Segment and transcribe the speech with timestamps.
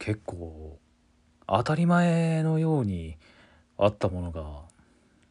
[0.00, 0.78] 結構
[1.46, 3.18] 当たり前のように
[3.76, 4.62] あったものが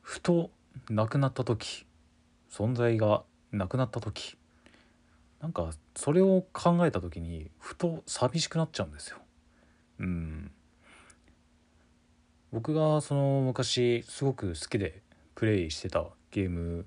[0.02, 0.52] ふと
[0.90, 1.88] なくなった時
[2.52, 4.38] 存在がなくなった時
[5.42, 9.18] なんかそれを考えた時にふと寂しくなっちゃうんですよ。
[10.00, 10.52] うん
[12.52, 15.02] 僕がその昔すごく好きで
[15.34, 16.86] プレイしてたゲーム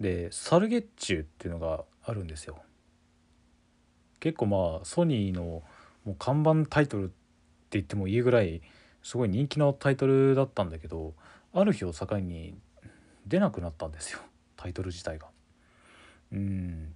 [0.00, 2.58] でサルゲッチュっていうのがあるんですよ。
[4.18, 5.62] 結構まあソニーの
[6.04, 7.14] もう看板タイトルって
[7.72, 8.62] 言ってもいいぐらい
[9.02, 11.14] すごい人気のタイトルだったんだけど
[11.52, 12.54] ある日を境に
[13.26, 14.20] 出なくなったんですよ。
[14.56, 15.28] タイトル自体が。
[16.32, 16.94] うん。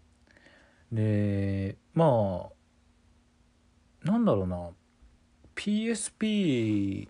[0.92, 2.50] でま
[4.04, 4.70] あなんだろうな。
[5.54, 7.08] PSP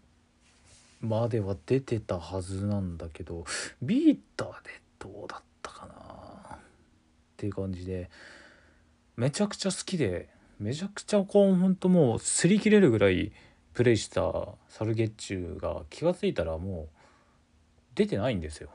[1.01, 3.45] までは出てたはずなんだけど
[3.83, 6.59] ビーターでどうだったかなっ
[7.37, 8.11] ていう感じで
[9.17, 13.33] めちゃくちゃ好きでめちゃくちゃこうほんともう擦り切れるぐらい
[13.75, 14.33] プレイした
[14.69, 16.99] サルゲッチュが気が付いたらもう
[17.95, 18.71] 出てないんですよ。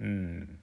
[0.00, 0.58] うん。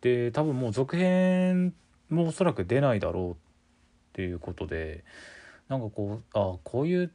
[0.00, 1.74] で多分もう続編
[2.10, 3.36] もおそらく出ないだろうっ
[4.12, 5.04] ていうことで
[5.68, 7.12] なんかこうあこういう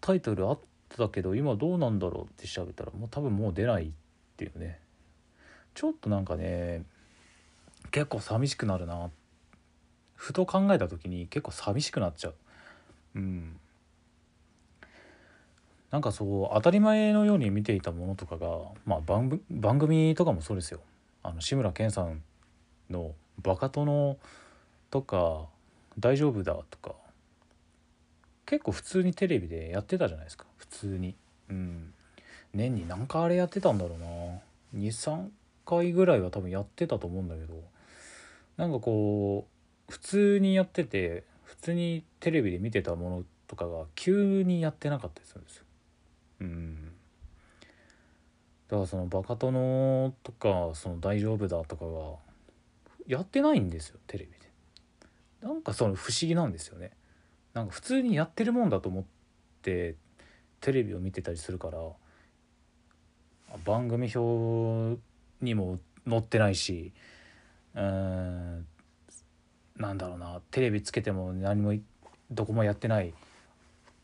[0.00, 0.58] タイトルあっ
[0.96, 3.90] たけど今どうなんだろうって調べたらもう多分もう出ないっ
[4.36, 4.80] ていうね
[5.74, 6.82] ちょっとなんかね
[7.90, 9.21] 結構寂しくなるなって
[10.22, 12.34] ふと考えた時に結構寂しくなっちゃう。
[13.16, 13.58] うん。
[15.90, 20.78] なんかそう当たり前のように見ていたものとかが、まあ、番番組とかもそうですよ。
[21.24, 22.22] あの志村けんさん
[22.88, 24.16] の「バカ殿」
[24.92, 25.48] とか
[25.98, 26.94] 「大丈夫だ」とか
[28.46, 30.46] 結構普通にテレビでやってたじゃないですか。
[30.56, 31.16] 普通に。
[31.48, 31.92] うん。
[32.54, 34.86] 年に何回あれやってたんだろうな。
[34.88, 35.30] 23
[35.66, 37.60] 回ぐらいは多分やってたと思うんだけど。
[38.56, 39.51] なんかこう
[39.92, 45.64] 普通にやってて普通にテレビで見てたものとかが急にやってなかったりするんですよ。
[46.40, 46.92] うん。
[48.68, 52.14] だからそのバカ殿とかその大丈夫だとかが
[53.06, 55.46] やってないんですよテレビで。
[55.46, 56.92] なんかその不思議なんですよね。
[57.52, 59.04] なんか普通にやってるもんだと思っ
[59.60, 59.96] て
[60.62, 61.78] テレビを見てたりするから
[63.66, 64.98] 番組表
[65.42, 66.94] にも載ってないし
[67.74, 68.66] うん
[69.82, 71.74] なんだろうなテレビつけても何も
[72.30, 73.12] どこもやってない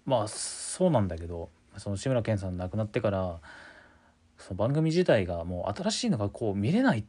[0.04, 3.40] まあそうなんだけどその志村けんさん亡くなってから
[4.36, 7.04] その番組自体がもう新しいのがこう見れないっ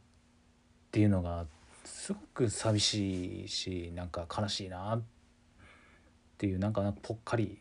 [0.90, 1.46] ていうのが
[1.84, 5.02] すごく寂しいしなんか悲しいなっ
[6.38, 7.58] ていうなんかぽっかり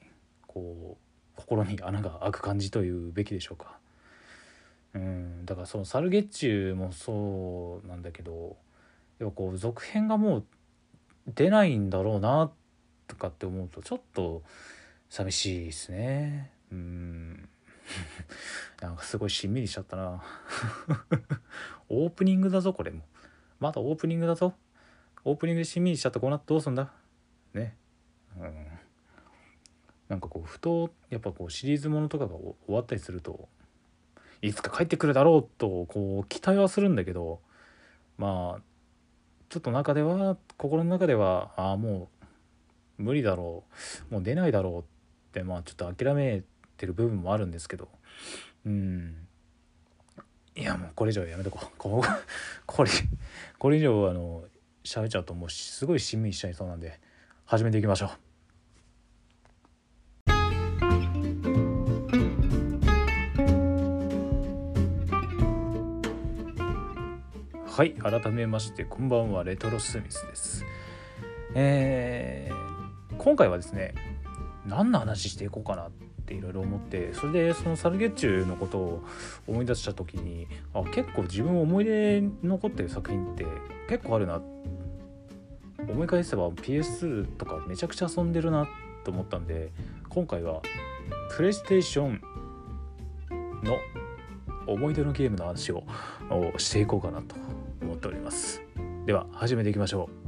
[0.47, 3.77] こう心に穴が開く感じというべきでしょうか。
[4.93, 8.57] うんだからそのサルゲッチュもそうなんだけど
[9.19, 10.45] やっぱこう続編がもう
[11.35, 12.51] 出ないんだろうな
[13.07, 14.43] とかって思うとちょっと
[15.09, 16.51] 寂しいですね。
[16.71, 17.49] うん。
[18.81, 20.23] なんかすごいしんみりしちゃったな。
[21.89, 23.01] オープニングだぞこれも。
[23.59, 24.53] まだオープニングだぞ。
[25.25, 26.91] オープニングでしんみりしちゃったこうなってどうすんだ？
[27.53, 27.75] ね。
[28.37, 28.79] うん。
[30.07, 33.47] なんかこうふとやっぱこうシリーズものとかが終わったりすると
[34.41, 37.41] いつか帰ってくるだろうとこう期待はするんだけど
[38.17, 38.61] まあ
[39.49, 42.09] ちょっと中では心の中ではああも
[42.99, 43.63] う無理だろ
[44.11, 44.83] うもう出ないだろうっ
[45.31, 46.43] てまあちょっと諦め
[46.77, 47.89] てる部分もあるんですけど。
[48.65, 49.15] うん。
[50.55, 51.67] いやもうこれ以上やめとこう。
[51.77, 52.03] こ
[52.65, 52.91] これ
[53.57, 54.43] これ以上あの
[54.83, 56.99] 喋っちゃうともうすごいしんみりしちゃいそうなんで
[57.45, 58.28] 始めていきましょう。
[67.79, 70.65] はい改めましてこんばんはレトロスミスです。
[71.55, 73.95] えー、今回はですね
[74.65, 75.91] 何の話していこうかなっ
[76.25, 79.03] ていろいろ思ってそれでそのサルゲッチュのことを
[79.47, 83.45] 思い出した時にあ結構自分思い出に残ってる作品って
[83.87, 84.41] 結構あるな
[85.87, 88.67] 思い返せば PS2 とかめちゃくちゃ遊んでるな
[89.05, 89.71] と思ったんで
[90.09, 90.61] 今回は
[91.31, 92.21] プレイステーション
[93.63, 93.77] の
[94.69, 95.83] 思い出のゲームの話を
[96.57, 97.35] していこうかなと
[97.81, 98.61] 思っております。
[99.05, 100.19] では始めていきましょう。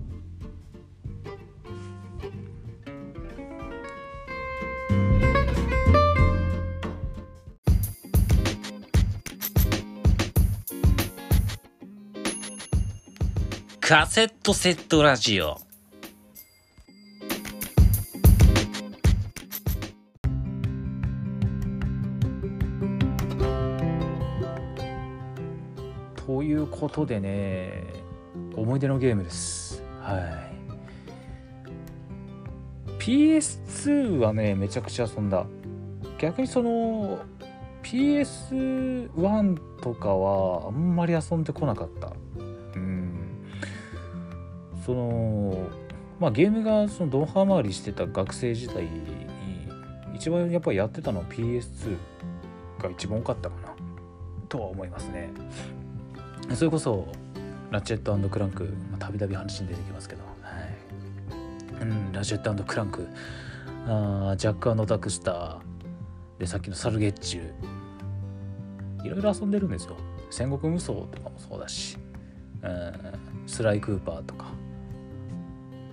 [13.79, 15.70] カセットセットラジオ。
[26.91, 27.83] ことでね
[28.55, 29.81] 思い出のゲームです。
[30.01, 30.51] はい。
[32.99, 35.45] PS2 はねめちゃくちゃ遊んだ。
[36.19, 37.19] 逆にその
[37.81, 42.11] PS1 とかはあんまり遊んでこなかった。
[42.75, 43.29] うん。
[44.85, 45.69] その
[46.19, 48.89] まあゲームがそのドンハマりしてた学生時代に
[50.13, 51.97] 一番やっぱりやってたのは PS2
[52.83, 53.73] が一番多かったかな。
[54.49, 55.31] とは思いますね。
[56.55, 57.07] それこそ
[57.71, 61.81] ラチェットクランクたびたび話に出てきますけど、はい。
[61.81, 63.07] うん、ラチェットクランク。
[63.87, 65.59] あージャックダクスター。
[66.39, 69.05] でさっきのサルゲッチュ。
[69.05, 69.95] いろいろ遊んでるんですよ。
[70.29, 71.97] 戦国無双とかもそうだし、
[72.61, 72.93] うん、
[73.47, 74.47] スライクーパーとか。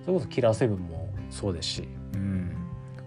[0.03, 2.55] それこそキラーセブンもそうですし、うん、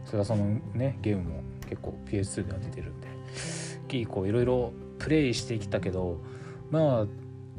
[0.05, 3.09] それがそのねゲームも結構 PS2 では出てるんで。
[3.89, 6.19] 結構いろいろプレイしてきたけど
[6.71, 7.07] まあ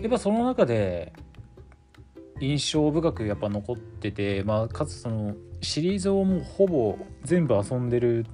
[0.04, 1.14] やっぱその中で
[2.42, 8.26] 印象深くやっぱ残ってて、まあ、かつそのシリーズをもうほぼ全部遊んでる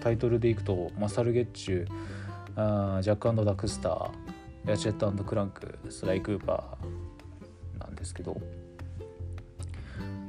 [0.00, 1.86] タイトルでいくと、まあ、サルゲッチュ
[2.56, 8.38] あジャックダクスターヤチェットクランクスライクーパーなんですけど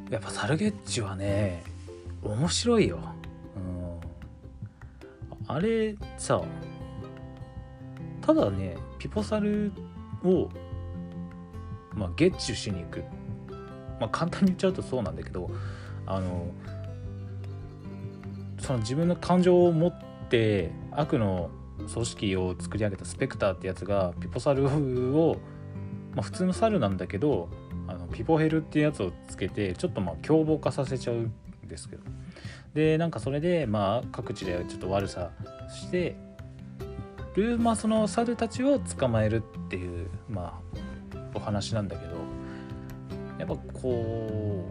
[0.09, 1.61] やっぱサルゲッチュはね
[2.23, 2.99] 面白いよ、
[3.57, 6.41] うん、あれさ
[8.21, 9.73] ただねピポサル
[10.23, 10.49] を、
[11.93, 13.03] まあ、ゲッチュしに行く、
[13.99, 15.49] まあ、簡単に言っちゃうとそうなんだけど
[16.05, 16.51] あの
[18.59, 19.93] その自分の感情を持っ
[20.29, 21.49] て悪の
[21.91, 25.37] 組織を作り上げたスペクターってやつがピポサルを、
[26.13, 27.49] まあ、普通の猿なんだけど
[27.87, 31.33] あのピポヘルっていうやつをつけてちょっとまあ凶暴化させちゃうん
[31.67, 32.03] ですけど。
[32.73, 35.31] でなんかそれでまあ各地でちょっと悪さ
[35.69, 36.15] して
[37.35, 40.79] る、まあ、その猿たちを捕まえるっていうまあ
[41.33, 42.15] お話なんだけど
[43.37, 44.65] やっぱこ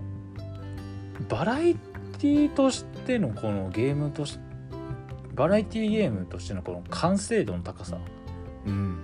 [1.21, 4.49] うバラエティとしてのこのゲームとして
[5.39, 7.97] バラエティゲームとしてのこの完成度の高さ。
[8.67, 8.99] うん。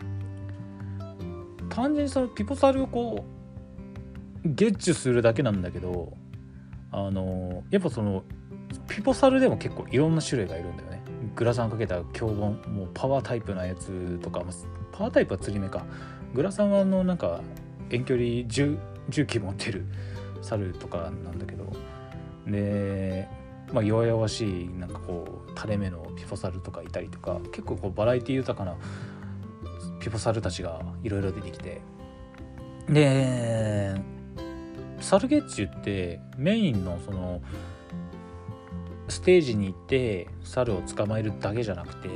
[1.69, 3.25] 単純にそのピポサルをこ
[4.45, 6.13] うゲッチュするだけなんだけど
[6.91, 8.25] あのやっぱその
[8.89, 11.03] ピポサルでも結構いろんな種類がいるんだよね。
[11.37, 14.45] グラサンかけた強豪もうパワータイプなやつとか
[14.91, 15.87] パワータイプは釣り目か
[16.35, 17.41] グラサンはあのなんか
[17.91, 18.79] 遠距離重
[19.27, 19.87] 機持ってる
[20.43, 21.73] 猿とかなんだけど
[22.47, 23.29] で
[23.73, 28.77] まあ、弱々しいなんかこう垂れ目のピポサルとかいたりとか結構こうバラエティ豊かな
[30.01, 31.81] ピポサルたちがいろいろ出てきて
[32.89, 33.95] で
[35.01, 37.41] サルゲッチュってメインのその
[39.09, 42.09] ステージに行って猿を捕まえるだけじゃなくて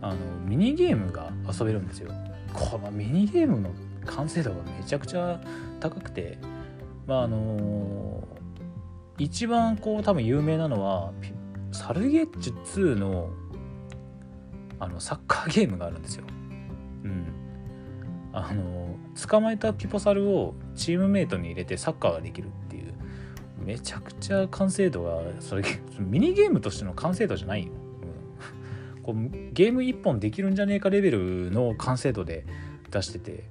[0.00, 0.16] あの
[0.46, 2.10] ミニゲームが遊べるんですよ。
[2.52, 3.70] このミニゲームの
[4.06, 5.40] 完成度がめちゃくちゃ
[5.80, 6.38] 高くて
[7.06, 8.26] まああの
[9.18, 11.12] 一番こう多分有名なのは
[11.72, 13.30] サルゲッチュ2の
[14.78, 16.24] あのサッカーゲームがあるんですよ。
[17.04, 17.26] うん。
[18.32, 18.96] あの
[19.28, 22.94] 捕まえたピポサルをチームメイトに入れてサッカーができるっていう
[23.58, 25.64] めちゃくちゃ完成度がそれ
[25.98, 27.72] ミニゲームとしての完成度じゃないよ。
[29.02, 29.14] こう
[29.52, 32.44] ゲーム1本できるんじゃねえかレベルの完成度で
[32.90, 33.44] 出してて。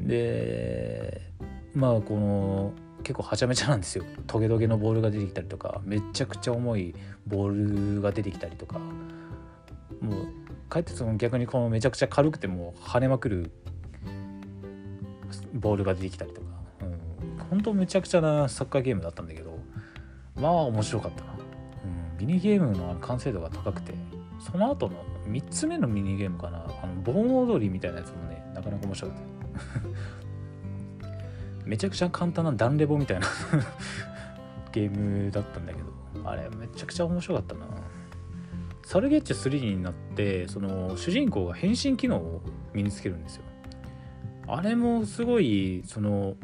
[0.00, 1.22] で
[1.74, 2.72] まあこの
[3.02, 4.04] 結構はちゃめちゃなんですよ。
[4.26, 6.94] トゲトゲのボールが出てきたりとかめちゃくちゃ重い
[7.26, 8.78] ボールが出てきたりとか。
[10.00, 10.26] もう
[10.68, 13.50] かえってその逆にこのめちゃくちゃ軽くても跳ねまくる
[15.54, 16.46] ボールが出てきたりとか、
[16.82, 19.58] うん、本当めちゃくちゃなサッカーゲームだったんだけど
[20.36, 23.94] まあ面白かったな、うん、ミニゲームの完成度が高くて。
[24.38, 26.64] その後の3つ目のミニゲームかな。
[26.82, 29.22] あの盆踊りみたいなやつもねなかなか面白かった
[31.66, 33.26] めちゃくちゃ簡単なダンレボみたいな
[34.72, 35.88] ゲームだったんだけど。
[36.24, 37.66] あれめちゃくちゃ面白かったな。
[38.84, 42.42] サルゲッチュ3になってその主人公が変身機能を
[42.72, 43.42] 身につけるんですよ。
[44.46, 46.36] あれもすごいその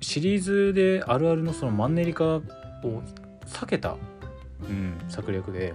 [0.00, 2.42] シリーズであるあるのそのマンネリ化を
[3.46, 3.96] 避けた、
[4.68, 5.74] うん、策略で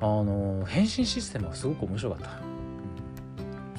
[0.00, 2.60] あの変身システムはすごく面白かった。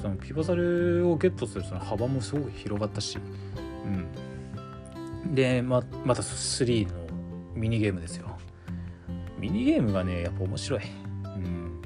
[0.00, 3.18] そのピボサルをゲットするその幅もすごく広がったし。
[5.24, 7.02] うん、でままた3の
[7.54, 8.36] ミニゲームですよ。
[9.38, 10.80] ミニゲームがねやっぱ面白い、
[11.24, 11.82] うん、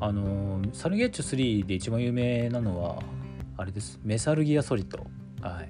[0.00, 3.02] あのサルゲッチュ3で一番有名なのは
[3.56, 4.00] あれです。
[4.02, 5.06] メサルギアソリッド。
[5.46, 5.68] はい。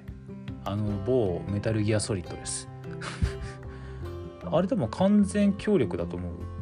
[0.63, 2.67] あの某メタルギアソリッドです。
[4.43, 6.54] あれでも完全協力だと思う。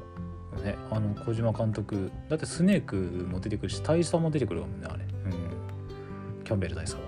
[0.64, 0.76] ね。
[0.92, 2.12] あの小島監督。
[2.30, 5.04] だってスネークも出てくるし大佐も出てくるもんねあれ。
[5.04, 6.44] うん。
[6.44, 7.02] キャンベル大佐は。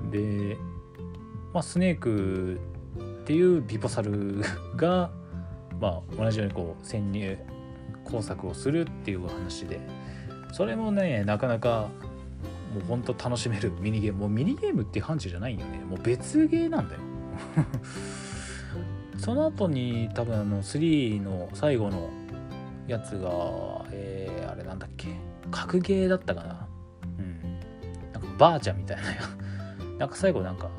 [0.10, 0.56] で、
[1.52, 2.58] まあ、スネーク
[3.00, 4.42] っていうビポサル
[4.76, 5.10] が、
[5.80, 7.36] まあ、同じようにこう潜入
[8.04, 9.80] 工作をするっていう話で。
[10.52, 11.90] それもねなかなか
[12.74, 14.20] もうほんと楽しめるミニゲーム。
[14.20, 15.78] もうミニゲームっていう範疇じゃないよね。
[15.84, 17.00] もう別ゲーなんだよ
[19.18, 22.08] その後に多分あの3の最後の
[22.86, 25.08] やつがえー、あれなんだっけ？
[25.50, 26.66] 格ゲーだったかな？
[27.18, 27.40] うん。
[28.12, 29.02] なんかバーチャみたいな
[29.98, 30.70] なんか最後なんか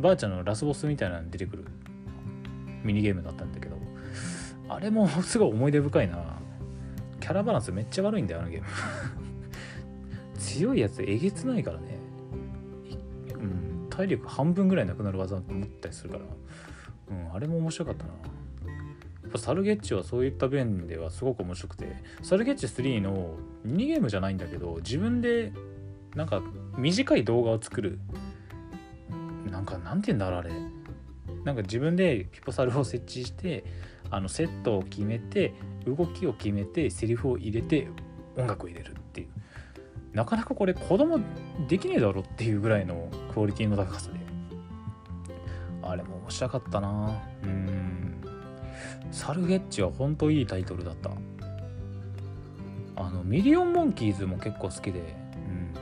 [0.00, 1.64] バーチャのラスボスみたいなの出てくる。
[2.82, 3.76] ミニゲームだったんだけど。
[4.68, 6.38] あれも すごい思い出深いな。
[7.20, 8.66] キャラバランスめっちゃ悪いんだよあのゲーム。
[10.38, 11.98] 強いやつえげつないからね、
[13.34, 13.36] う
[13.84, 16.24] ん、体力半分ぐらいなくなる技って思ったりするから、
[17.10, 18.10] うん、あれも面白かったな。
[18.10, 21.96] やっぱサルゲッチはそういった面ではすごく面白くて。
[22.22, 25.52] サルゲッチ3のミニゲームじゃないんだけど自分で
[26.14, 26.42] なんか
[26.76, 27.98] 短い動画を作る。
[29.50, 30.50] なんかなんて言うんだろうあれ。
[31.44, 33.64] なんか自分でピポサルを設置して
[34.10, 35.54] あのセットを決めて
[35.86, 37.88] 動きを決めてセリフを入れて
[38.36, 39.28] 音楽を入れるっていう。
[40.12, 41.20] なかなかこれ子供
[41.68, 44.19] できねえだろっていうぐらいのクオリティの高さで。
[45.82, 47.20] あれも面白かったな。
[47.42, 48.20] うん。
[49.10, 51.10] サルゲッチュは本当いいタイトルだった。
[52.96, 55.72] あのミリオンモンキーズも結構好きで、うん、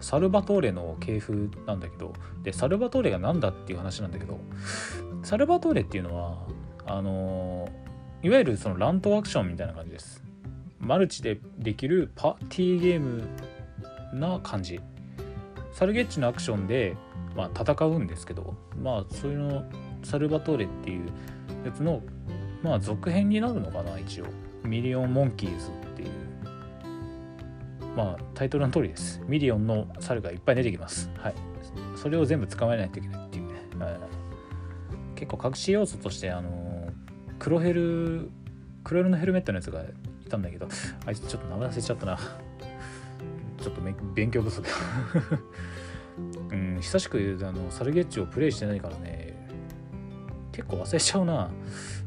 [0.00, 4.40] サルバトーレの系譜なんだけどでサルバトーレが何だっていう話なんだけど
[5.22, 6.38] サルバトーレっていうのは
[6.86, 7.68] あの
[8.22, 10.24] いわゆるその乱闘アクションみたいな感じです。
[10.80, 13.28] マルチでできるパーティーゲーム
[14.14, 14.80] な感じ。
[15.72, 16.96] サルゲッチュのアクションで、
[17.36, 19.64] まあ、戦うんですけどまあそういうの
[20.02, 21.08] サルバトーレっていう
[21.64, 22.02] やつの
[22.62, 24.26] まあ続編になるのかな一応。
[24.64, 26.08] ミリオンモンキーズっていう。
[27.94, 29.20] まあタイトルの通りです。
[29.26, 31.10] ミリオンの猿がいっぱい出てきます。
[31.18, 31.34] はい。
[31.96, 33.98] それを全部捕まえないといけないっていうね、はい。
[35.16, 36.88] 結構隠し要素としてあの
[37.38, 38.30] 黒ヘル
[38.82, 39.86] 黒色のヘルメットのやつがい
[40.28, 40.66] たんだけど
[41.06, 42.18] あいつちょっと名前忘れちゃったな。
[43.60, 43.80] ちょっと
[44.14, 44.66] 勉強不足。
[46.84, 49.34] 久しくあのサルゲッチュをプレイしてないからね。
[50.52, 51.50] 結構忘れちゃうな。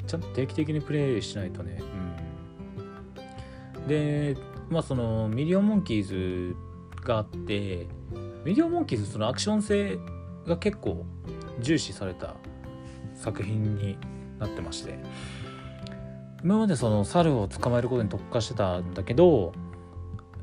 [0.05, 1.81] ちゃんと定期的にプレイしないとね。
[3.75, 3.88] うん。
[3.88, 4.38] で
[4.69, 6.55] まあそのミリオンモンキーズ
[7.03, 7.88] があって
[8.46, 9.98] ミリオンモンキーズそのアクション性
[10.46, 11.05] が結構
[11.60, 12.36] 重視された
[13.15, 13.98] 作品に
[14.38, 15.00] なってまして。
[16.43, 19.51] 今までその猿を捕まえることに特化してたんだけどいわ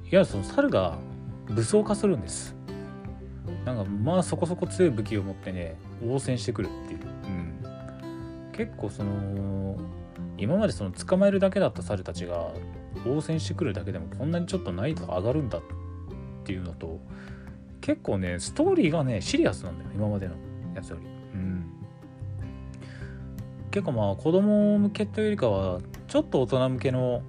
[0.07, 0.99] ゆるその猿が
[1.47, 2.54] 武装化するんです。
[3.65, 9.77] なんかまあそこそこ強い武器を持ってね応戦してくるっていう、うん、結構その
[10.37, 12.51] 今までその捕まえるだけだった猿たちが
[13.07, 15.63] 応戦してくるだけでもこんなにちょっと難易度が上がるんだっ
[16.45, 17.01] ていうのと
[17.81, 20.35] 結構ねストーリーがねシリアスなんだよ今までの
[20.75, 21.07] やつより。
[21.35, 21.71] うん。
[23.71, 27.23] 結構まあ子供向けというよりかはちょっと大人向けの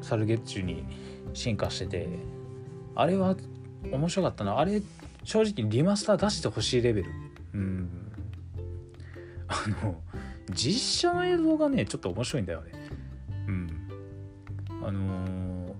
[0.00, 0.84] サルゲッチュに
[1.34, 2.08] 進化してて
[2.94, 3.36] あれは
[3.92, 4.58] 面白かったな。
[4.58, 4.82] あれ
[5.28, 7.10] 正直リマスター出してほしいレベル。
[7.52, 7.90] うん。
[9.46, 10.00] あの
[10.50, 12.72] 実写の映像がねちょっと面白いんだよね。
[13.46, 13.88] うん。
[14.82, 15.74] あの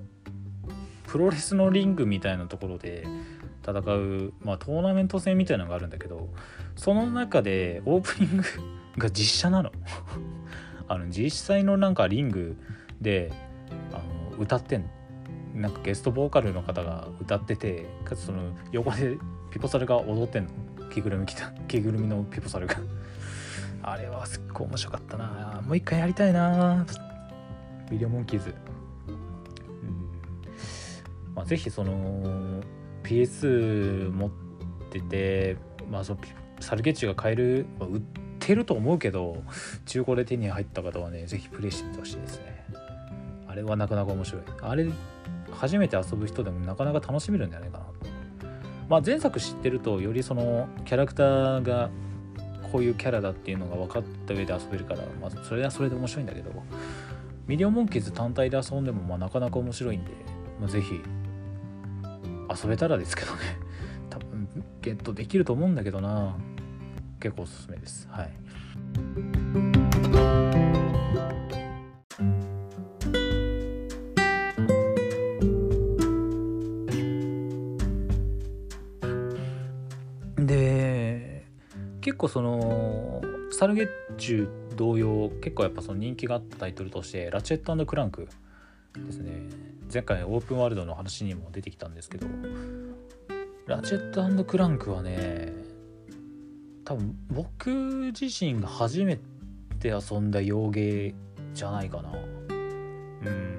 [1.07, 3.07] プロレスのリングみたいなところで
[3.67, 6.29] 戦う、まあ、トーナメント戦みたいなのがあるんだけど
[6.77, 8.45] その中でオープニング
[8.99, 9.73] が実写なの。
[10.89, 12.59] あの実際のなんかリング
[13.01, 13.33] で
[13.95, 13.97] あ
[14.35, 14.89] の歌ってんの
[15.55, 19.17] なんかゲストボーカルの方が歌っててかつその横で
[19.51, 20.51] ピポサルが踊ってんの？
[20.91, 22.77] 着ぐるみ着た 着ぐるみのピポサルが。
[23.83, 25.61] あれはすっごい面白かったな。
[25.65, 26.85] もう一回やりたいな。
[27.91, 28.55] ビデオモンキーズ、
[29.09, 29.15] うん。
[31.35, 32.63] まあ、ぜひその
[33.03, 34.31] PS 持っ
[34.91, 35.57] てて
[35.91, 36.29] まあそのピ
[36.61, 38.01] サルゲッチュが買える、まあ売っ
[38.39, 39.43] てると思うけど
[39.87, 42.65] 中古で手に入った方はねぜひプレイしてみてほしいですね。
[43.47, 44.43] あれはなかなか面白い。
[44.61, 44.87] あれ
[45.51, 47.85] 初めて遊ぶ人でもなかなか楽しめるんじゃないかな。
[47.85, 47.93] と
[48.89, 51.91] まあ前作知ってるとよりそのキャラクターが
[52.73, 56.51] こういうキャラだっていうのが分かった上で遊べるから、まあ、それはそれで面白いんだけど
[57.47, 60.11] ミリオンモンキーズ単体で遊んでもまあなかなか面白いんで、
[60.61, 61.01] まあ、ぜひ
[62.63, 63.39] 遊べたらですけどね。
[64.11, 64.49] 多分
[64.81, 66.35] ゲットできると思うんだけどな。
[67.21, 68.09] 結構おすすめです。
[68.11, 70.58] はい。
[82.19, 83.23] 結構その
[83.53, 88.29] サルゲッチュ同様結構やっぱその人気があったタイトルとしてラチェットクランク
[88.97, 89.43] ですね。
[89.93, 92.27] 前回オープンワールドの話にも出てきたんですけど
[93.67, 95.53] ラチェットクランクはね
[96.85, 97.71] 多分僕
[98.21, 99.21] 自身が初め
[99.79, 101.15] て遊んだ洋芸
[101.55, 102.11] じゃないかな。
[102.11, 103.59] うん。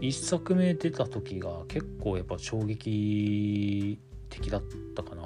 [0.00, 3.98] 一作目出た時が結構やっぱ衝撃
[4.30, 4.62] 的だっ
[4.96, 5.17] たかな。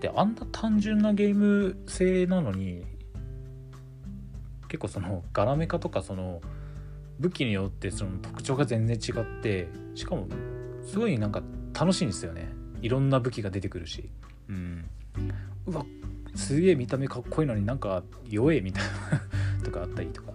[0.00, 2.84] ってあんな単純なゲーム性なのに
[4.68, 6.40] 結構そのガラメカとかその
[7.18, 10.26] 武器によってその特徴が全然違ってしかも
[10.86, 11.42] すごいなんか
[11.78, 12.48] 楽しいんですよね。
[12.80, 14.08] いろんな武器が出てくるし。
[14.48, 14.86] うん。
[15.66, 15.84] うわ
[16.34, 18.90] すげえ見た目かっこいいのになんか弱えみたいな
[19.62, 20.32] とかあったりとか。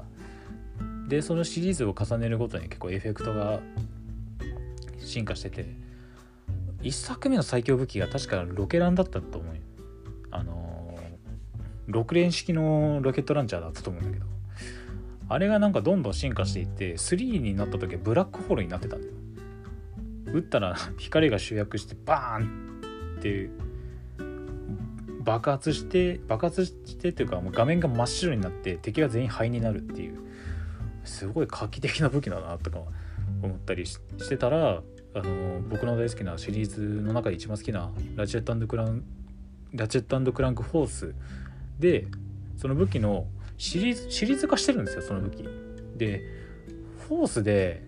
[1.07, 3.59] でそのシリーズを重ねるごとに結構エフェクトが
[4.99, 5.84] 進化してて
[6.85, 9.61] 1作目の最強武器が確かロケランだったと思うよ。
[10.29, 14.25] あのー、6連式のロケットランチャーだったと思うんだけど。
[15.27, 19.13] あれがなんかどんどん進化していって3になった時はブラックホールになってたんだよ。
[20.33, 22.81] 撃ったら 光が集約してバーン
[23.17, 23.49] って
[25.23, 30.25] 爆発して爆発してっていうかもう画面が真っ白になって敵が全員灰になるっていう。
[31.03, 32.79] すごい画期的な武器だなとか
[33.43, 34.81] 思ったりしてたら
[35.15, 39.03] あの僕の大好きなシリーズの中で一番好きなラチェットクラン
[39.73, 41.15] ラチェットクランクフォース
[41.79, 42.07] で
[42.57, 43.25] その武器の
[43.57, 45.45] シリーズシリーズ化してるんですよその武器。
[45.95, 46.21] で
[47.07, 47.85] フォースで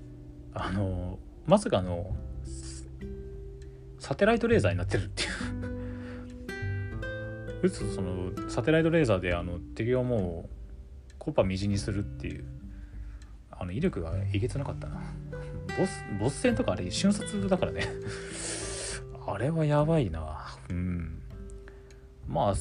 [0.53, 2.15] あのまさかの
[3.99, 5.29] サテライトレーザーになってるっていう
[7.63, 12.45] 撃つとそのサテライトレーザーであの敵をもうコパみじにするっていう
[13.51, 15.01] あの威力がえげつなかったな。
[15.77, 17.83] ボスボス戦とかあれ瞬殺だからね。
[19.27, 20.47] あれはやばいな。
[20.69, 21.21] うん。
[22.27, 22.53] まあ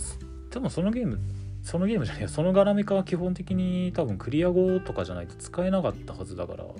[0.50, 1.18] でもそのゲーム
[1.62, 6.70] そのゲームじゃねえそのガラメカは基本的に多分クリア後とかじゃないと使えなかったはずだから、ま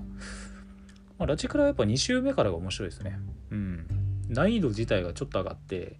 [1.21, 3.19] あ、ラチクラはやっぱ2周目からが面白いですね。
[3.50, 3.87] うん。
[4.28, 5.97] 難易度自体がちょっと上がって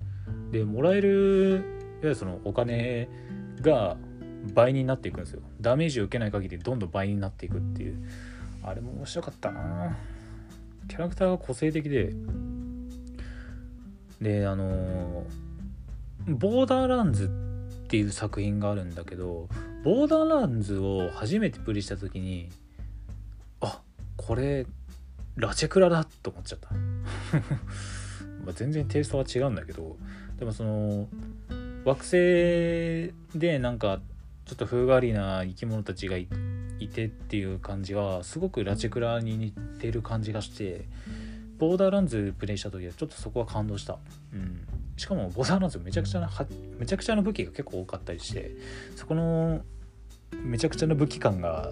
[0.53, 1.09] でもらえる
[1.51, 1.61] いわ
[2.03, 3.09] ゆるそのお金
[3.61, 3.97] が
[4.55, 5.43] 倍になっていくんですよ。
[5.61, 8.09] ダメージを受けない限りどんどん倍になっていくっていう。
[8.63, 9.97] あれも面白かったな。
[10.89, 12.13] キャラクターが個性的で
[14.21, 15.25] であの
[16.27, 19.49] ボーダーランズっていう作品があるんだけど
[19.85, 22.49] ボーダーランズを初めてプレイした時に
[23.61, 23.81] あ
[24.17, 24.67] これ
[25.37, 26.71] ラチェクラだと思っちゃった。
[28.45, 29.97] ま全然テイストは違うんだけど
[30.39, 31.09] でもその
[31.85, 32.13] 惑星
[33.39, 34.01] でなんか
[34.45, 36.37] ちょっと風変わりな生き物たちがいて
[36.81, 40.87] いてっていう感じはすごくラチェクラに似てる感じがして
[41.59, 43.99] ボーダーランズプレイした時はちょっとそこは感動した、
[44.33, 46.31] うん、しかもボーダーランズめちゃくちゃな
[46.79, 48.53] めちゃくちゃな武器が結構多かったりして
[48.95, 49.63] そこの
[50.33, 51.71] めちゃくちゃな武器感が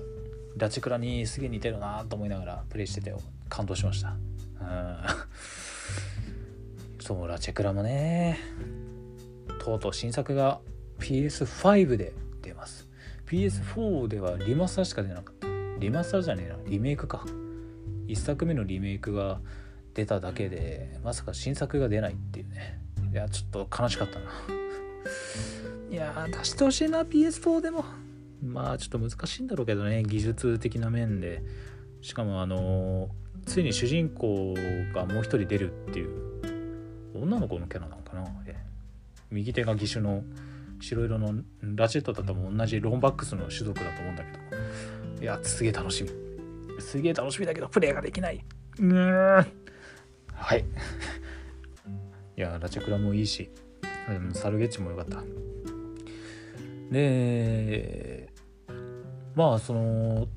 [0.57, 3.15] ラチェクラにすげえ似てるなと思いながらプレイしてて
[3.49, 4.17] 感動しました、
[4.61, 4.97] うん。
[7.01, 8.39] そうラチェクラもね
[9.59, 10.61] とうとう新作が
[11.01, 12.13] PS5 で
[12.43, 12.84] 出ます。
[13.35, 15.49] PS4 ではリマスターしか出なかった。
[15.81, 16.57] リマスターじゃねえな。
[16.71, 17.25] リメイクか。
[18.07, 19.41] 1作目のリメイクが
[19.93, 22.79] 出ただけでまさか新作が出ないっていうね。
[23.13, 24.27] いやちょっと悲しかったな。
[25.91, 27.85] いや出してほしいな PS4 でも。
[28.41, 31.43] まあちょっと難しいんだろうけどね技術的な面で。
[32.03, 33.09] しかもあの
[33.47, 34.55] ついに主人公
[34.95, 36.23] がもう一人出るっていう。
[37.17, 38.25] 女の子のキャラなのかな
[39.31, 40.23] 右手が義手の
[40.81, 45.23] 白色のラチェットだとも同じロンバックスの種族だと思うんだけど。
[45.23, 46.11] いやすげえ楽しみ。
[46.81, 48.45] すげえ楽しみだけどプレイができない。
[48.79, 49.47] うー
[50.33, 50.65] はい。
[52.37, 53.51] いやラチェクラもいいし。
[54.35, 55.23] サルゲッチもよかった。
[56.91, 58.29] で
[59.35, 60.29] まあその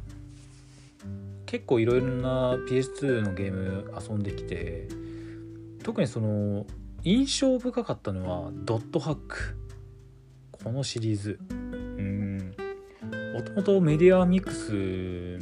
[1.46, 4.88] 結構いろいろな PS2 のゲーム遊んできて
[5.84, 6.66] 特にその
[7.04, 9.67] 印象深かったのはドットハック。
[10.68, 11.40] このシリーズ。
[11.50, 12.54] うん。
[13.34, 15.40] もともとメディアミックス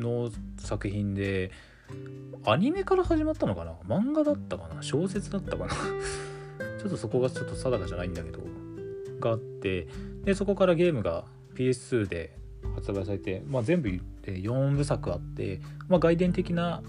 [0.00, 1.50] の作品で
[2.46, 3.74] アニメから始まったのかな？
[3.86, 4.82] 漫画だったかな？
[4.82, 5.74] 小説だったかな？
[6.80, 8.40] ちょっとそこがちょっと定かじゃないんだけど。
[9.20, 9.86] があって
[10.24, 12.36] でそこからゲームが PS2 で
[12.74, 13.90] 発売されて、まあ、全部
[14.22, 16.82] で4部作あって、まあ、外伝的な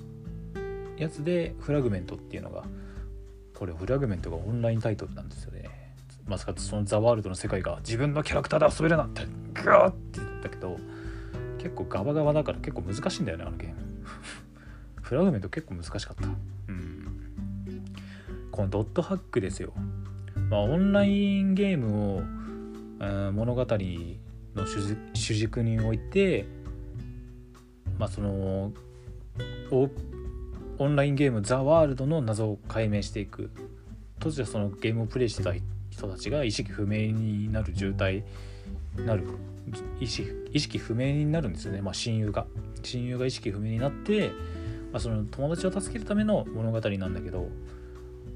[0.97, 2.63] やつでフラグメントっていうのが
[3.53, 5.82] これフラグメントがオンラインタイトルなんですよね。
[6.25, 9.23] まさかそのザワールドの世界が自分のキャラクターで遊べるなんて。
[9.53, 10.77] ガーって言ったけど
[11.57, 13.75] 結構ガバガバだから結構難しいんだよねあのゲーム。
[15.01, 16.27] フラグメント結構難しかった。
[16.69, 17.21] うん。
[18.51, 19.73] このドットハックですよ。
[20.49, 22.21] まあオンラインゲームを、
[22.99, 24.65] えー、物語の
[25.13, 26.45] 主軸において
[27.97, 28.71] まあその
[29.71, 33.49] オンラインゲーム「ザ・ワールドの謎を解明していく。
[34.19, 35.53] 当時はそのゲームをプレイしてた
[35.93, 38.23] 人たちが意識不明になる渋滞
[39.05, 39.27] なる。
[39.99, 42.45] 意識意識不明になるんですよね、まあ、親友が。
[42.83, 44.29] 親友が意識不明になって、
[44.91, 47.49] まあ、その友達を助けるための物語なんだけど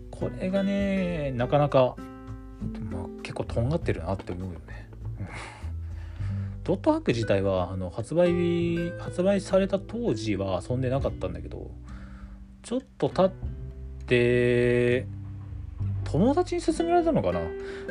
[0.09, 1.95] これがねなかなか、
[2.91, 4.89] まあ、結構とんがってるなって思うよね。
[6.63, 11.71] ドットハック自体はあの発売日発売された当時は遊んでなかったんだけど
[12.61, 13.31] ちょっと経っ
[14.05, 15.07] て
[16.09, 17.41] 友達に勧められたのかな？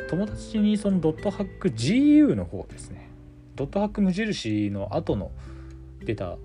[0.09, 3.11] 友達にそのドットハック GU の方ですね。
[3.55, 5.31] ドットハック無印の後の
[6.03, 6.37] 出た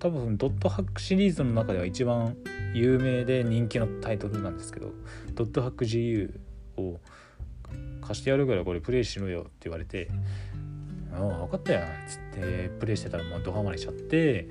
[0.00, 2.36] 多分ドットハックシリーズの中では一番
[2.74, 4.90] 有名で人気のタイトルなんですけど
[5.34, 6.36] ドットハック GU
[6.76, 6.98] を
[8.00, 10.08] 貸してやるからこれプレイしろよって言われて
[11.12, 14.48] ああ分かったよっつってプレイしてたらもうドハマりしちゃって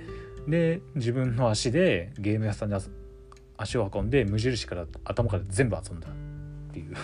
[0.47, 2.80] で自分の足でゲーム屋さんに
[3.58, 6.08] 足を運んで無印から頭から全部遊んだ。
[6.73, 6.95] ていう。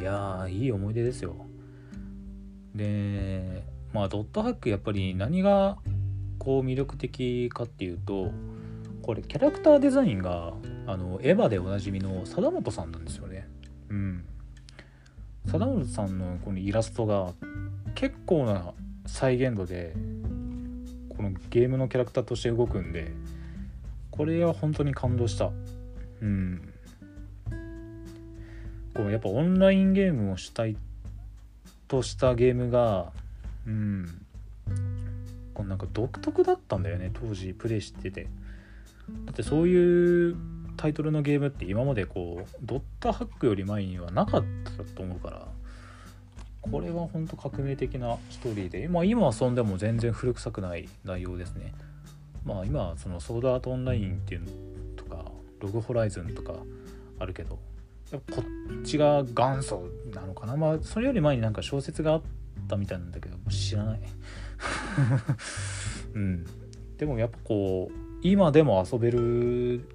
[0.00, 1.36] いやーいい思い出ですよ。
[2.74, 5.76] でまあドットハックやっぱり何が
[6.38, 8.32] こう魅力的かっていうと
[9.02, 10.54] これキャラクターデザインが
[10.86, 13.48] あのエヴァでおなじみの貞本さんなんですよね。
[13.90, 14.24] うん。
[15.46, 17.32] 貞本さんのこのイラストが
[17.94, 18.72] 結構な
[19.06, 19.94] 再現度で
[21.10, 23.12] このゲームのキャラクターとして動くんで
[24.10, 25.50] これは本当に感動した。
[26.20, 26.71] うん。
[28.94, 30.76] こうやっぱオンラインゲームをしたい
[31.88, 33.12] としたゲームが
[33.66, 34.06] うん。
[35.54, 38.28] こうなんか独特だったんだよね当時プレイしてて。
[39.26, 40.36] だってそういう
[40.76, 44.44] タイトルのゲームって今までこうドットハックより前にはなかっ
[44.76, 45.48] たと思うから
[46.62, 51.74] これは本当革命的なストーリーで、まあ、今遊んでも全然古臭くない内容ですね。
[52.44, 54.46] まあ今そのソードアートオンラインっていうの
[54.96, 56.54] とかログホライズンとか
[57.18, 57.58] あるけど。
[58.18, 58.42] こ
[58.80, 60.56] っちが元祖なのかな？
[60.56, 62.22] まあそれより前になんか小説があっ
[62.68, 64.00] たみたいなんだけど知らない。
[66.14, 66.44] うん。
[66.98, 69.88] でもやっぱこう今でも遊べる。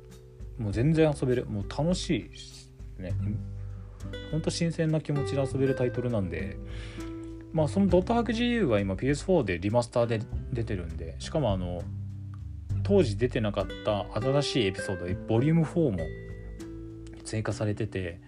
[0.58, 1.46] もう全然遊べる。
[1.46, 3.14] もう楽しいしね。
[4.32, 6.58] ほんと新鮮な気持ちで遊べるタイトルなんで。
[7.54, 11.82] まあそのドットハック GU は今 PS4 でリマスターで出てるんでしかもあの
[12.84, 15.98] 当時出てなかった新しいエピソードでボリューム4も
[17.28, 18.20] 追加されてて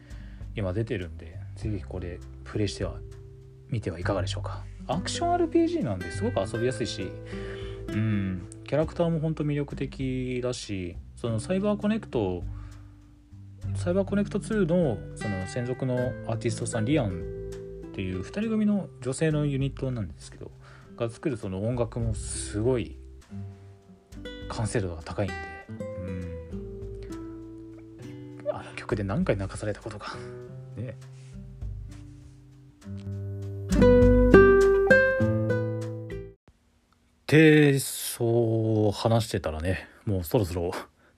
[0.55, 2.95] 今出てるんでぜひこれプレイしては
[3.69, 4.63] 見てはいかがでしょうか。
[4.87, 7.11] アクション RPG なんですごく遊びやすいし
[7.89, 12.43] うんキャラクターも本当魅力的だしそのサイバーコネクト
[13.75, 15.95] サイバーコネクト2のその専属の
[16.27, 17.11] アーティストさんリアンっ
[17.93, 20.49] ていう2人組の女性のユニットなんですけど
[20.97, 22.97] が作るその音楽もすごい
[24.47, 25.35] 完成度が高いんで
[28.95, 30.15] で何回泣かされたことか。
[30.75, 30.95] ね。
[37.27, 40.71] でそう話してたらねもうそろそろ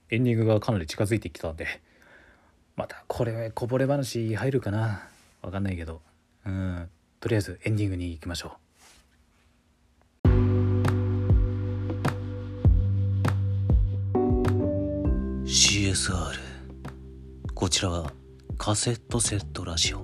[0.10, 1.68] エンディングがかなり近づいてきたんで
[2.76, 5.08] またこれこぼれ話入るかな。
[5.42, 6.02] わかんないけど。
[6.46, 6.90] うん。
[7.20, 8.62] とりあえずエンディングに行きましょう。
[15.46, 16.51] CSR
[17.62, 18.12] こちらは
[18.58, 20.00] カセットセットラジオ。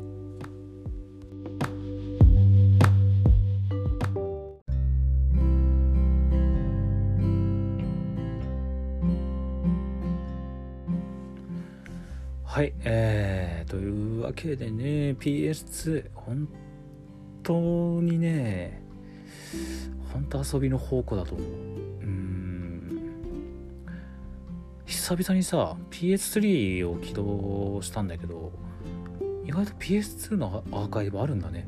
[12.43, 16.48] はいえー、というわけでね PS2 本
[17.41, 17.54] 当
[18.04, 18.84] にね
[20.13, 21.77] 本当遊びの宝庫だと思う。
[25.08, 28.52] 久々にさ PS3 を起動したんだけど
[29.46, 31.65] 意外と PS2 のアーカイブあるんだね。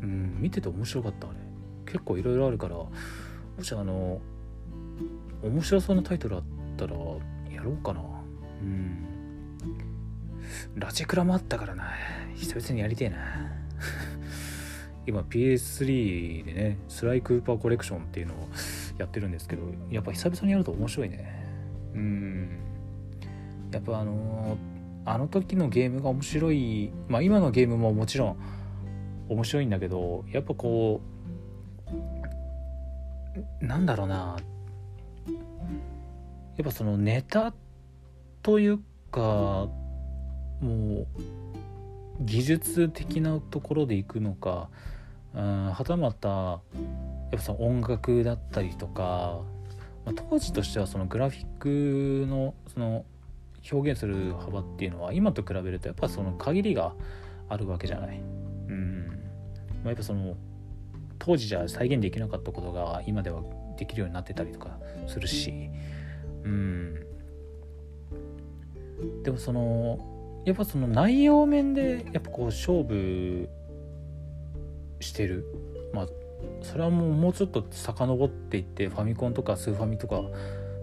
[0.00, 1.36] うん見てて面白かったあれ。
[1.84, 2.88] 結構いろいろあるからも
[3.60, 4.22] しあの
[5.42, 6.42] 面白そうなタイトルあっ
[6.78, 6.94] たら
[7.52, 8.00] やろうかな。
[8.62, 9.04] うん。
[10.76, 11.92] ラジクラもあったからな。
[12.36, 13.18] 久々にやりてえな。
[15.06, 18.48] 今 PS3 でねスライクーパーコレクションっていうのを
[18.96, 21.44] やってるんですけどやっぱ久々にやると面白いね。
[21.92, 22.67] うん。
[23.72, 28.36] やっぱあのー、あの時のゲームが面白いまあ今のゲームももちろん
[29.28, 31.00] 面白いんだけどやっぱこ
[33.62, 34.36] うなんだろうな。
[36.56, 37.54] やっぱそのネタ
[38.42, 38.80] という
[39.12, 39.70] かも
[40.60, 41.06] う
[42.20, 44.68] 技術的なところでいくのか、
[45.34, 46.60] うん、はたまたやっ
[47.30, 49.40] ぱその音楽だったりとか
[50.08, 53.04] まあ、当時としてはそのグラフィックのその
[53.70, 56.94] 表現する幅っていうのは今と比べるとやっぱその限りが
[57.48, 58.20] あるわけじゃない。
[58.68, 59.06] うん。
[59.82, 60.36] まあ、やっぱその
[61.18, 63.42] 当時じゃ再現できなかったことが今では
[63.76, 65.70] できるようになってたりとかするし。
[66.44, 66.94] うん。
[69.22, 73.48] でもそのやっぱその内容面でやっぱこう勝負
[75.00, 75.44] してる。
[75.92, 76.08] まあ
[76.62, 80.22] それはもうもうちょっと遡っていってファミコンとかスーファミとか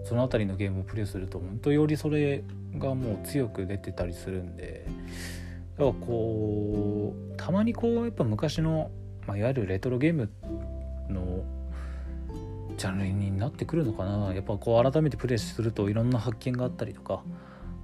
[0.06, 2.44] その辺りのゲームをプレイすると本当よりそれ
[2.78, 4.86] がもう強く出てたりするんで
[5.78, 8.90] やっぱこうたまにこうやっぱ昔の、
[9.26, 10.30] まあ、いわゆるレトロゲーム
[11.10, 11.44] の
[12.76, 14.34] ジャンルになってくるのかな。
[14.34, 17.22] やっぱこう改めてプレイするといろんな発見があったりとか、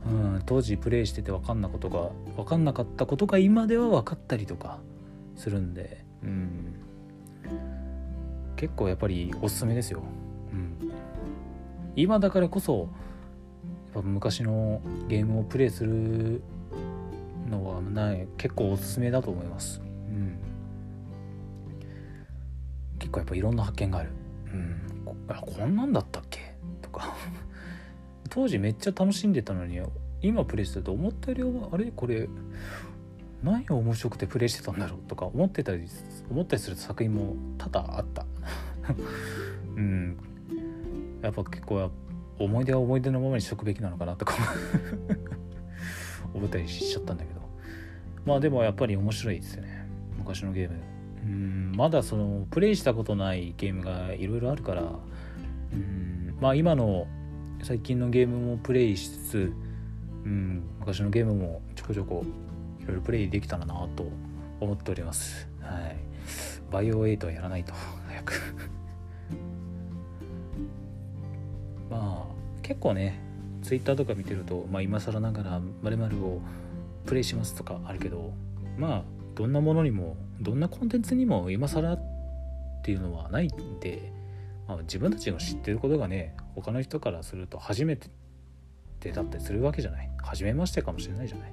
[0.06, 4.80] うん、当時プレイしてて分かんなことが分かんなかったことが今では分かったりとか。
[5.36, 6.76] するんで、うん、
[8.56, 10.02] 結構やっぱりおすすめですよ。
[10.52, 10.91] うん、
[11.96, 12.88] 今だからこそ
[13.94, 16.42] やっぱ昔のゲームをプレイする
[17.50, 19.80] のはない結構おすすめだと思います。
[19.80, 20.38] うん、
[22.98, 24.10] 結構やっぱいろんな発見がある。
[24.52, 24.80] うん。
[25.04, 25.14] こ
[25.58, 26.54] こんなんだったっけ？
[26.80, 27.14] とか。
[28.30, 29.80] 当時めっちゃ楽しんでたのに
[30.22, 31.92] 今プレイしてると思ったよりはあれ？
[31.94, 32.28] これ
[33.42, 35.00] 何が面白くてプレイしてたんだろう？
[35.08, 35.86] とか思ってたり
[36.30, 38.24] 思ったりする作品も多々あった。
[39.76, 40.16] うん。
[41.22, 41.90] やっぱ結構
[42.38, 44.34] 思い出は思い出のままにしとくべきなのかなとか
[46.34, 47.40] 思ったりしちゃったんだけど。
[48.24, 49.86] まあでもやっぱり面白いですよね。
[50.18, 50.76] 昔のゲーム。
[51.24, 54.82] うんまだそのプレイしたことないゲームがいろいろあるから。
[54.82, 57.06] うんまあ今の
[57.62, 59.52] 最近のゲームもプレイしつつ
[60.24, 62.24] うん昔のゲームもちょこちょこ
[62.80, 64.06] いろいろプレイできたらなと
[64.60, 65.48] 思っております。
[65.60, 65.96] はい。
[66.70, 67.72] バイオ8はやらないと。
[68.08, 68.81] 早く。
[71.92, 73.20] まあ結構ね
[73.62, 76.40] ツイッターとか見てると、まあ、今更ながら〇〇を
[77.04, 78.32] プレイしますとかあるけど
[78.78, 79.02] まあ
[79.34, 82.00] どんなものにもどんなコンテンツにも今更っ
[82.82, 84.10] ていうのはないんで、
[84.66, 88.08] まあ、自分たちが知ってることがね他の人からすると初めて
[89.12, 90.08] だったりするわけじゃない。
[90.22, 91.52] 初めましてかもしれないじゃない。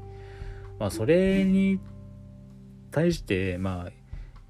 [0.77, 1.79] まあそれに
[2.91, 3.91] 対してまあ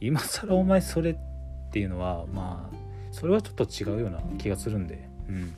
[0.02, 1.18] 今更お前それっ
[1.72, 2.76] ていうのはまあ
[3.12, 5.54] それはちょっと違うような気がするんでうん。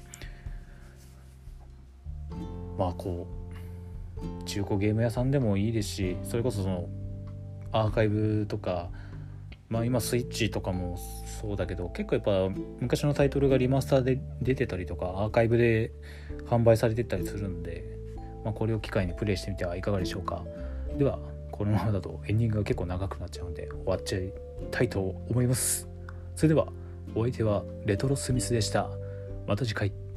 [2.78, 3.28] まあこ
[4.18, 6.88] う中古ゲーム屋さんでもいいですしそれこそその
[7.72, 8.90] アーカイブとか
[9.70, 10.98] まあ今スイッチとかも
[11.42, 15.92] そうだけど結構やっぱ昔のタイトルがリマスターで出てたりとかアーカイブで
[16.46, 17.86] 販売されてたりするんで、
[18.44, 20.44] まあ、これを機会にプレイしてみてはいかがでしょうか。
[20.98, 21.20] では
[21.52, 24.34] このままだとエンディングが結構長くなっちゃうので終わっちゃい
[24.72, 25.88] たいと思います。
[26.36, 26.68] それでは
[27.16, 28.90] お相手はレトロスミスでした。
[29.48, 30.11] また次回。